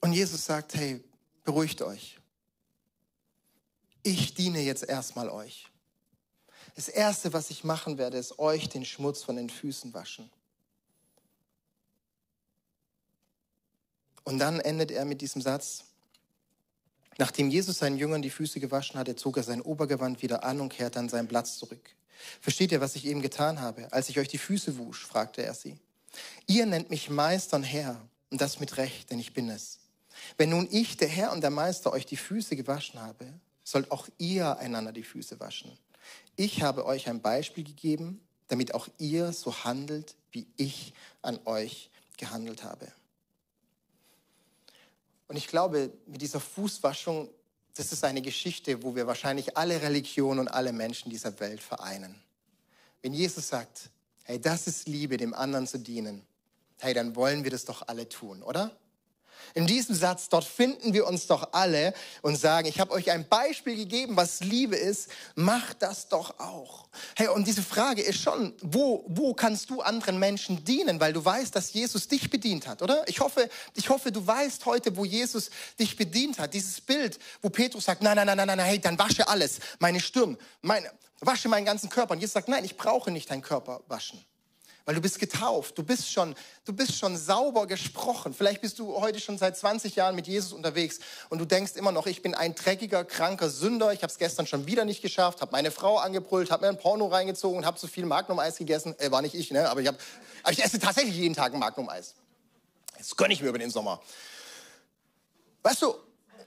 [0.00, 1.02] Und Jesus sagt, hey,
[1.44, 2.18] beruhigt euch
[4.04, 5.66] ich diene jetzt erstmal euch.
[6.76, 10.30] Das Erste, was ich machen werde, ist euch den Schmutz von den Füßen waschen.
[14.24, 15.84] Und dann endet er mit diesem Satz.
[17.18, 20.70] Nachdem Jesus seinen Jüngern die Füße gewaschen hatte, zog er sein Obergewand wieder an und
[20.70, 21.94] kehrte an seinen Platz zurück.
[22.40, 23.92] Versteht ihr, was ich eben getan habe?
[23.92, 25.78] Als ich euch die Füße wusch, fragte er sie.
[26.46, 29.78] Ihr nennt mich Meister und Herr, und das mit Recht, denn ich bin es.
[30.36, 33.32] Wenn nun ich, der Herr und der Meister, euch die Füße gewaschen habe,
[33.64, 35.76] sollt auch ihr einander die Füße waschen.
[36.36, 41.90] Ich habe euch ein Beispiel gegeben, damit auch ihr so handelt, wie ich an euch
[42.16, 42.92] gehandelt habe.
[45.26, 47.30] Und ich glaube, mit dieser Fußwaschung,
[47.74, 52.22] das ist eine Geschichte, wo wir wahrscheinlich alle Religionen und alle Menschen dieser Welt vereinen.
[53.02, 53.90] Wenn Jesus sagt,
[54.24, 56.26] hey, das ist Liebe, dem anderen zu dienen,
[56.78, 58.76] hey, dann wollen wir das doch alle tun, oder?
[59.54, 63.28] In diesem Satz, dort finden wir uns doch alle und sagen, ich habe euch ein
[63.28, 66.88] Beispiel gegeben, was Liebe ist, macht das doch auch.
[67.16, 71.24] Hey, und diese Frage ist schon, wo, wo kannst du anderen Menschen dienen, weil du
[71.24, 73.06] weißt, dass Jesus dich bedient hat, oder?
[73.08, 76.54] Ich hoffe, ich hoffe, du weißt heute, wo Jesus dich bedient hat.
[76.54, 80.00] Dieses Bild, wo Petrus sagt, nein, nein, nein, nein, nein, hey, dann wasche alles, meine
[80.00, 82.14] Stirn, meine, wasche meinen ganzen Körper.
[82.14, 84.24] Und Jesus sagt, nein, ich brauche nicht deinen Körper waschen
[84.84, 88.34] weil du bist getauft, du bist schon, du bist schon sauber gesprochen.
[88.34, 91.90] Vielleicht bist du heute schon seit 20 Jahren mit Jesus unterwegs und du denkst immer
[91.90, 93.92] noch, ich bin ein dreckiger, kranker Sünder.
[93.94, 96.78] Ich habe es gestern schon wieder nicht geschafft, habe meine Frau angebrüllt, habe mir ein
[96.78, 98.94] Porno reingezogen und habe zu viel Magnum-Eis gegessen.
[98.98, 99.70] Äh, war nicht ich, ne?
[99.70, 99.96] Aber ich, hab,
[100.42, 102.14] aber ich esse tatsächlich jeden Tag ein Magnum-Eis.
[102.98, 104.02] Das gönne ich mir über den Sommer.
[105.62, 105.94] Weißt du?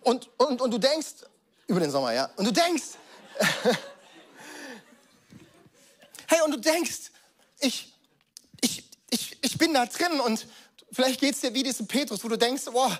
[0.03, 1.25] Und, und, und du denkst
[1.65, 2.29] über den Sommer, ja?
[2.35, 2.83] Und du denkst.
[6.27, 7.11] hey, und du denkst,
[7.59, 7.96] ich
[9.09, 10.47] ich bin da drin und
[10.91, 12.91] vielleicht geht es dir wie diesem Petrus, wo du denkst, oh,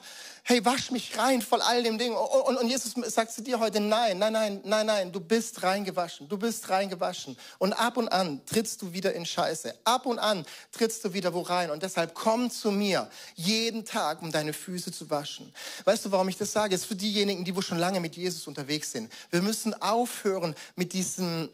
[0.44, 2.14] hey, wasch mich rein voll all dem Ding.
[2.14, 6.30] Und, und Jesus sagt zu dir heute, nein, nein, nein, nein, nein, du bist reingewaschen,
[6.30, 7.38] du bist reingewaschen.
[7.58, 9.74] Und ab und an trittst du wieder in Scheiße.
[9.84, 11.70] Ab und an trittst du wieder wo rein.
[11.70, 15.54] Und deshalb komm zu mir jeden Tag, um deine Füße zu waschen.
[15.84, 16.76] Weißt du, warum ich das sage?
[16.76, 19.12] Es ist für diejenigen, die wo schon lange mit Jesus unterwegs sind.
[19.32, 21.50] Wir müssen aufhören mit diesen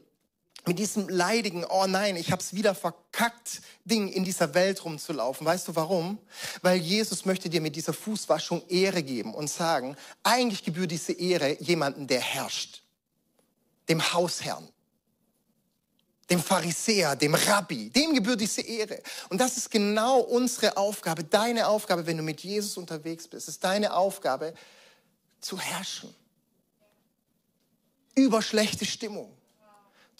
[0.66, 5.46] mit diesem leidigen, oh nein, ich habe es wieder verkackt, Ding in dieser Welt rumzulaufen.
[5.46, 6.18] Weißt du warum?
[6.62, 11.62] Weil Jesus möchte dir mit dieser Fußwaschung Ehre geben und sagen, eigentlich gebührt diese Ehre
[11.62, 12.82] jemanden, der herrscht.
[13.90, 14.70] Dem Hausherrn,
[16.30, 19.02] dem Pharisäer, dem Rabbi, dem gebührt diese Ehre.
[19.28, 23.50] Und das ist genau unsere Aufgabe, deine Aufgabe, wenn du mit Jesus unterwegs bist.
[23.50, 24.54] Es ist deine Aufgabe,
[25.42, 26.16] zu herrschen.
[28.16, 29.36] Über schlechte Stimmung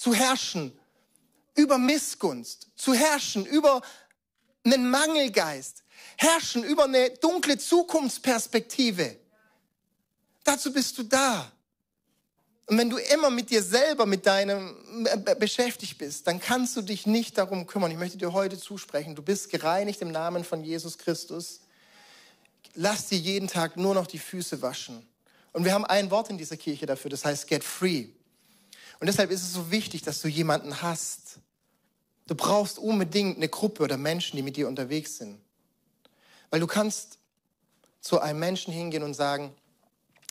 [0.04, 0.78] zu herrschen
[1.56, 3.82] über Missgunst, zu herrschen über
[4.66, 5.86] einen Mangelgeist,
[6.18, 9.16] herrschen über eine dunkle Zukunftsperspektive.
[10.44, 11.50] Dazu bist du da.
[12.66, 16.82] Und wenn du immer mit dir selber, mit deinem äh, beschäftigt bist, dann kannst du
[16.82, 17.90] dich nicht darum kümmern.
[17.92, 21.62] Ich möchte dir heute zusprechen, du bist gereinigt im Namen von Jesus Christus.
[22.74, 25.08] Lass dir jeden Tag nur noch die Füße waschen.
[25.54, 28.08] Und wir haben ein Wort in dieser Kirche dafür, das heißt get free.
[29.04, 31.40] Und deshalb ist es so wichtig, dass du jemanden hast.
[32.26, 35.42] Du brauchst unbedingt eine Gruppe oder Menschen, die mit dir unterwegs sind.
[36.50, 37.18] Weil du kannst
[38.00, 39.54] zu einem Menschen hingehen und sagen,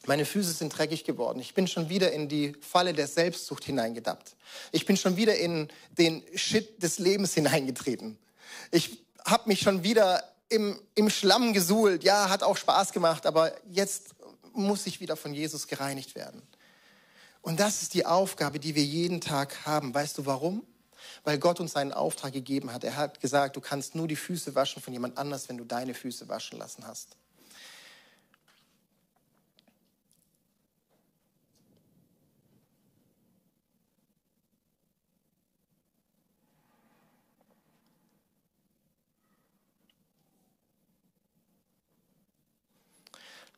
[0.07, 1.39] Meine Füße sind dreckig geworden.
[1.39, 4.37] Ich bin schon wieder in die Falle der Selbstsucht hineingedappt.
[4.71, 8.17] Ich bin schon wieder in den Shit des Lebens hineingetreten.
[8.71, 12.05] Ich habe mich schon wieder im, im Schlamm gesuhlt.
[12.05, 14.15] Ja, hat auch Spaß gemacht, aber jetzt
[14.55, 16.41] muss ich wieder von Jesus gereinigt werden.
[17.43, 19.93] Und das ist die Aufgabe, die wir jeden Tag haben.
[19.93, 20.65] Weißt du warum?
[21.25, 22.85] Weil Gott uns einen Auftrag gegeben hat.
[22.85, 25.93] Er hat gesagt, du kannst nur die Füße waschen von jemand anders, wenn du deine
[25.93, 27.17] Füße waschen lassen hast.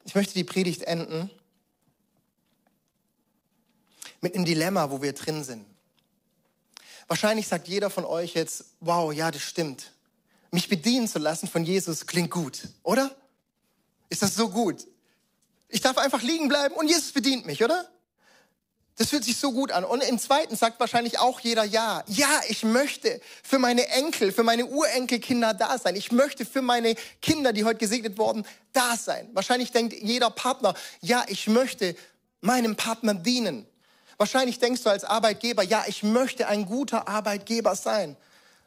[0.06, 1.30] Ich möchte die Predigt enden
[4.24, 5.66] mit einem Dilemma, wo wir drin sind.
[7.08, 9.92] Wahrscheinlich sagt jeder von euch jetzt, wow, ja, das stimmt.
[10.50, 13.14] Mich bedienen zu lassen von Jesus klingt gut, oder?
[14.08, 14.86] Ist das so gut?
[15.68, 17.86] Ich darf einfach liegen bleiben und Jesus bedient mich, oder?
[18.96, 19.84] Das fühlt sich so gut an.
[19.84, 22.02] Und im zweiten sagt wahrscheinlich auch jeder Ja.
[22.06, 25.96] Ja, ich möchte für meine Enkel, für meine Urenkelkinder da sein.
[25.96, 29.28] Ich möchte für meine Kinder, die heute gesegnet wurden, da sein.
[29.34, 31.94] Wahrscheinlich denkt jeder Partner, ja, ich möchte
[32.40, 33.66] meinem Partner dienen.
[34.16, 38.16] Wahrscheinlich denkst du als Arbeitgeber, ja, ich möchte ein guter Arbeitgeber sein.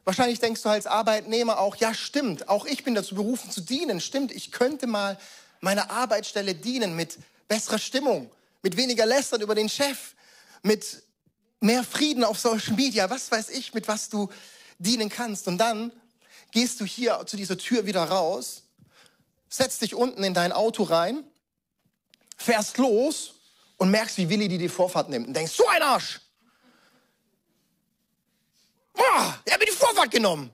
[0.04, 4.00] Wahrscheinlich denkst du als Arbeitnehmer auch, ja, stimmt, auch ich bin dazu berufen zu dienen.
[4.00, 5.18] Stimmt, ich könnte mal
[5.60, 8.30] meiner Arbeitsstelle dienen mit besserer Stimmung,
[8.62, 10.14] mit weniger Lästern über den Chef,
[10.62, 11.02] mit
[11.60, 14.28] mehr Frieden auf Social Media, was weiß ich, mit was du
[14.78, 15.48] dienen kannst.
[15.48, 15.92] Und dann
[16.52, 18.62] gehst du hier zu dieser Tür wieder raus,
[19.48, 21.24] setzt dich unten in dein Auto rein,
[22.36, 23.34] fährst los
[23.78, 26.20] und merkst, wie Willi dir die Vorfahrt nimmt und denkst, so ein Arsch!
[28.92, 30.50] Boah, er hat mir die Vorfahrt genommen.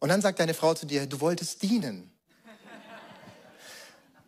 [0.00, 2.10] Und dann sagt deine Frau zu dir, du wolltest dienen.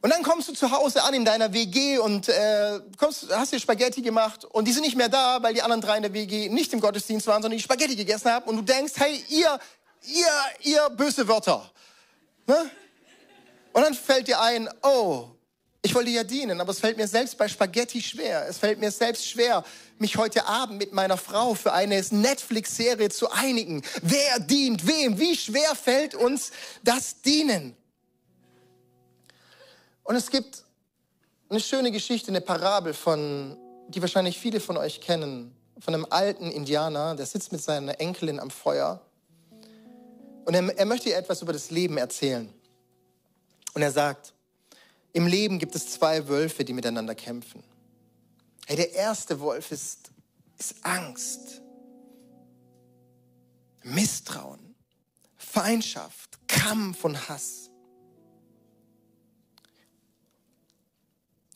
[0.02, 3.58] Und dann kommst du zu Hause an in deiner WG und äh, kommst, hast dir
[3.58, 6.48] Spaghetti gemacht und die sind nicht mehr da, weil die anderen drei in der WG
[6.48, 9.58] nicht im Gottesdienst waren, sondern die Spaghetti gegessen haben und du denkst, hey, ihr,
[10.02, 10.26] ihr,
[10.62, 11.68] ihr böse Wörter.
[12.46, 12.70] Ne?
[13.72, 15.30] Und dann fällt dir ein, oh,
[15.86, 18.44] ich wollte ja dienen, aber es fällt mir selbst bei Spaghetti schwer.
[18.48, 19.62] Es fällt mir selbst schwer,
[19.98, 23.82] mich heute Abend mit meiner Frau für eine Netflix-Serie zu einigen.
[24.02, 25.16] Wer dient wem?
[25.20, 26.50] Wie schwer fällt uns
[26.82, 27.76] das Dienen?
[30.02, 30.64] Und es gibt
[31.50, 36.50] eine schöne Geschichte, eine Parabel von, die wahrscheinlich viele von euch kennen, von einem alten
[36.50, 39.00] Indianer, der sitzt mit seiner Enkelin am Feuer.
[40.46, 42.52] Und er, er möchte ihr etwas über das Leben erzählen.
[43.72, 44.32] Und er sagt,
[45.16, 47.64] im Leben gibt es zwei Wölfe, die miteinander kämpfen.
[48.66, 50.10] Hey, der erste Wolf ist,
[50.58, 51.62] ist Angst,
[53.82, 54.74] Misstrauen,
[55.38, 57.70] Feindschaft, Kampf und Hass.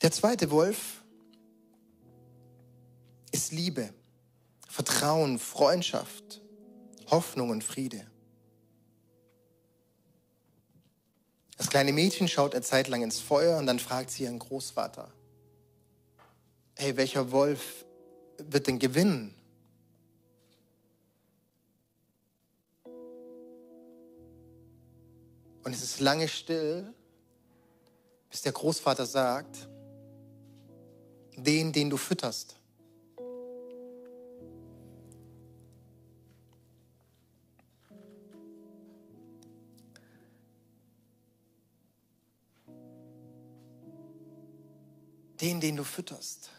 [0.00, 1.04] Der zweite Wolf
[3.30, 3.92] ist Liebe,
[4.70, 6.40] Vertrauen, Freundschaft,
[7.10, 8.09] Hoffnung und Friede.
[11.60, 15.12] Das kleine Mädchen schaut eine Zeit lang ins Feuer und dann fragt sie ihren Großvater,
[16.74, 17.84] hey, welcher Wolf
[18.38, 19.34] wird denn gewinnen?
[25.62, 26.94] Und es ist lange still,
[28.30, 29.68] bis der Großvater sagt,
[31.36, 32.56] den, den du fütterst.
[45.40, 46.50] Den, den du fütterst.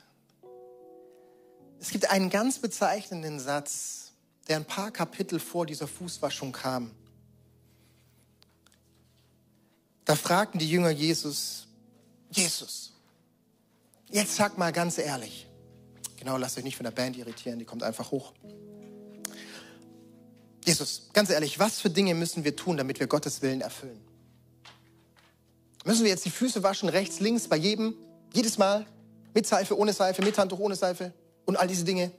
[1.80, 4.12] Es gibt einen ganz bezeichnenden Satz,
[4.48, 6.92] der ein paar Kapitel vor dieser Fußwaschung kam.
[10.06, 11.68] Da fragten die Jünger Jesus,
[12.32, 12.92] Jesus,
[14.12, 15.48] Jetzt sag mal ganz ehrlich.
[16.18, 18.34] Genau, lasst euch nicht von der Band irritieren, die kommt einfach hoch.
[20.66, 24.00] Jesus, ganz ehrlich, was für Dinge müssen wir tun, damit wir Gottes Willen erfüllen?
[25.86, 27.96] Müssen wir jetzt die Füße waschen, rechts, links, bei jedem,
[28.34, 28.86] jedes Mal?
[29.34, 31.14] Mit Seife, ohne Seife, mit Handtuch, ohne Seife
[31.46, 32.12] und all diese Dinge?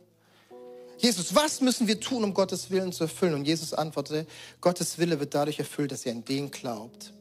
[0.98, 3.34] Jesus, was müssen wir tun, um Gottes Willen zu erfüllen?
[3.34, 4.26] Und Jesus antwortete,
[4.60, 7.12] Gottes Wille wird dadurch erfüllt, dass ihr an den glaubt,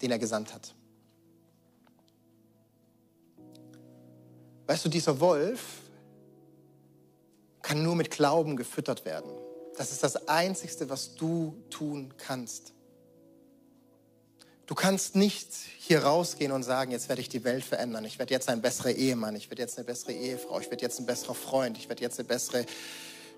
[0.00, 0.74] den er gesandt hat.
[4.68, 5.60] Weißt du, dieser Wolf
[7.62, 9.30] kann nur mit Glauben gefüttert werden.
[9.76, 12.74] Das ist das Einzige, was du tun kannst.
[14.68, 18.04] Du kannst nicht hier rausgehen und sagen, jetzt werde ich die Welt verändern.
[18.04, 21.00] Ich werde jetzt ein besserer Ehemann, ich werde jetzt eine bessere Ehefrau, ich werde jetzt
[21.00, 22.66] ein besserer Freund, ich werde jetzt eine bessere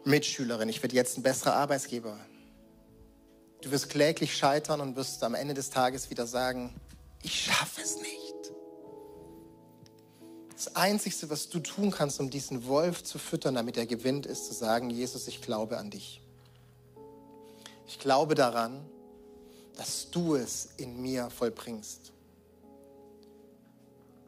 [0.05, 2.19] Mitschülerin, ich werde jetzt ein besserer Arbeitsgeber.
[3.61, 6.75] Du wirst kläglich scheitern und wirst am Ende des Tages wieder sagen,
[7.23, 8.53] ich schaffe es nicht.
[10.53, 14.49] Das Einzige, was du tun kannst, um diesen Wolf zu füttern, damit er gewinnt, ist
[14.49, 16.23] zu sagen, Jesus, ich glaube an dich.
[17.87, 18.85] Ich glaube daran,
[19.81, 22.13] dass du es in mir vollbringst.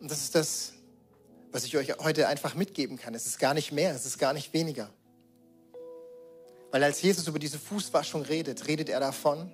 [0.01, 0.73] Und das ist das,
[1.51, 3.15] was ich euch heute einfach mitgeben kann.
[3.15, 4.89] Es ist gar nicht mehr, es ist gar nicht weniger.
[6.71, 9.53] Weil als Jesus über diese Fußwaschung redet, redet er davon,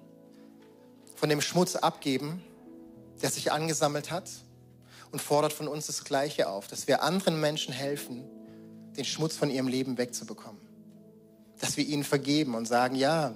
[1.17, 2.45] von dem Schmutz abgeben,
[3.21, 4.31] der sich angesammelt hat
[5.11, 8.25] und fordert von uns das Gleiche auf, dass wir anderen Menschen helfen,
[8.97, 10.63] den Schmutz von ihrem Leben wegzubekommen.
[11.59, 13.35] Dass wir ihnen vergeben und sagen, ja,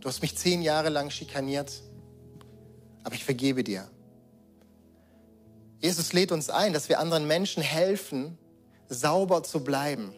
[0.00, 1.72] du hast mich zehn Jahre lang schikaniert,
[3.04, 3.88] aber ich vergebe dir.
[5.80, 8.38] Jesus lädt uns ein, dass wir anderen Menschen helfen,
[8.88, 10.14] sauber zu bleiben.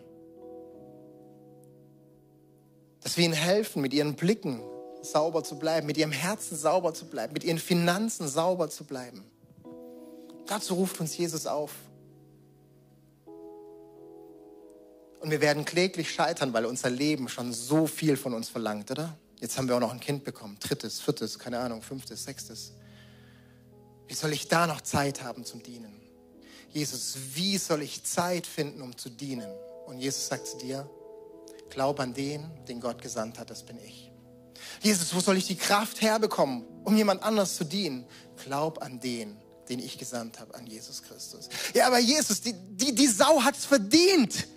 [3.01, 4.61] Dass wir ihnen helfen, mit ihren Blicken
[5.03, 9.25] sauber zu bleiben, mit ihrem Herzen sauber zu bleiben, mit ihren Finanzen sauber zu bleiben.
[10.47, 11.73] Dazu ruft uns Jesus auf.
[15.21, 19.17] Und wir werden kläglich scheitern, weil unser Leben schon so viel von uns verlangt, oder?
[19.41, 22.73] Jetzt haben wir auch noch ein Kind bekommen, drittes, viertes, keine Ahnung, fünftes, sechstes.
[24.07, 26.01] Wie soll ich da noch Zeit haben zum Dienen?
[26.75, 29.49] Jesus, wie soll ich Zeit finden, um zu dienen?
[29.87, 30.91] Und Jesus sagt zu dir,
[31.71, 34.11] glaub an den, den Gott gesandt hat, das bin ich.
[34.83, 38.05] Jesus, wo soll ich die Kraft herbekommen, um jemand anders zu dienen?
[38.43, 39.37] Glaub an den,
[39.69, 41.49] den ich gesandt habe, an Jesus Christus.
[41.75, 44.49] Ja, aber Jesus, die, die, die Sau hat's verdient.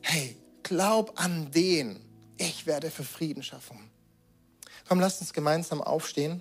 [0.00, 2.00] Hey, glaub an den.
[2.38, 3.78] Ich werde für Frieden schaffen.
[4.88, 6.40] Komm, lasst uns gemeinsam aufstehen.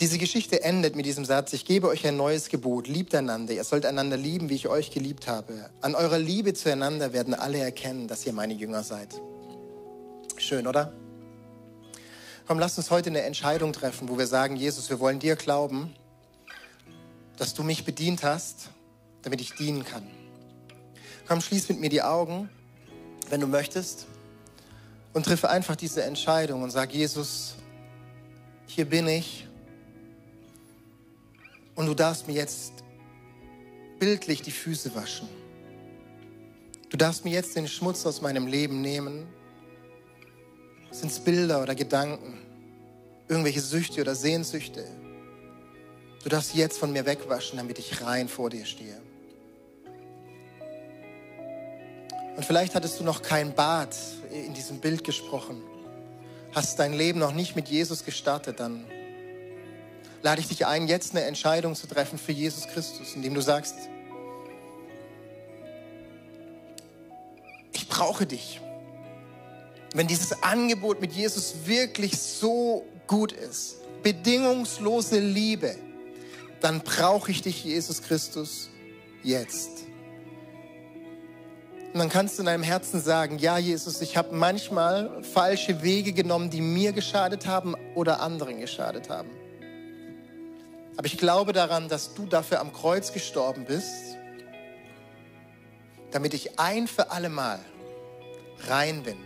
[0.00, 3.64] Diese Geschichte endet mit diesem Satz, ich gebe euch ein neues Gebot, liebt einander, ihr
[3.64, 5.70] sollt einander lieben, wie ich euch geliebt habe.
[5.80, 9.20] An eurer Liebe zueinander werden alle erkennen, dass ihr meine Jünger seid.
[10.36, 10.92] Schön, oder?
[12.46, 15.94] Komm, lasst uns heute eine Entscheidung treffen, wo wir sagen, Jesus, wir wollen dir glauben,
[17.36, 18.70] dass du mich bedient hast,
[19.22, 20.06] damit ich dienen kann.
[21.26, 22.48] Komm, schließ mit mir die Augen,
[23.30, 24.06] wenn du möchtest,
[25.12, 27.54] und triff einfach diese Entscheidung und sag, Jesus,
[28.66, 29.46] hier bin ich
[31.74, 32.72] und du darfst mir jetzt
[33.98, 35.28] bildlich die Füße waschen.
[36.90, 39.26] Du darfst mir jetzt den Schmutz aus meinem Leben nehmen.
[40.90, 42.38] Sind es Bilder oder Gedanken,
[43.28, 44.86] irgendwelche Süchte oder Sehnsüchte?
[46.24, 48.96] Du darfst jetzt von mir wegwaschen, damit ich rein vor dir stehe.
[52.34, 53.94] Und vielleicht hattest du noch kein Bad
[54.32, 55.62] in diesem Bild gesprochen,
[56.54, 58.86] hast dein Leben noch nicht mit Jesus gestartet, dann
[60.22, 63.74] lade ich dich ein, jetzt eine Entscheidung zu treffen für Jesus Christus, indem du sagst,
[67.74, 68.62] ich brauche dich.
[69.92, 75.76] Wenn dieses Angebot mit Jesus wirklich so gut ist, bedingungslose Liebe,
[76.64, 78.70] dann brauche ich dich, Jesus Christus,
[79.22, 79.84] jetzt.
[81.92, 86.14] Und dann kannst du in deinem Herzen sagen, ja Jesus, ich habe manchmal falsche Wege
[86.14, 89.28] genommen, die mir geschadet haben oder anderen geschadet haben.
[90.96, 94.16] Aber ich glaube daran, dass du dafür am Kreuz gestorben bist,
[96.12, 97.58] damit ich ein für alle Mal
[98.68, 99.18] rein bin.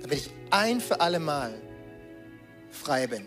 [0.00, 1.52] Damit ich ein für alle Mal
[2.70, 3.26] frei bin.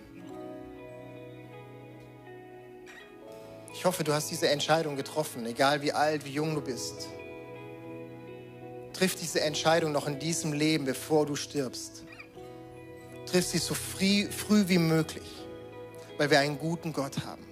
[3.84, 7.10] Ich hoffe, du hast diese Entscheidung getroffen, egal wie alt, wie jung du bist.
[8.94, 12.06] Triff diese Entscheidung noch in diesem Leben, bevor du stirbst.
[13.26, 15.44] Triff sie so früh, früh wie möglich
[16.18, 17.44] weil wir einen guten Gott haben.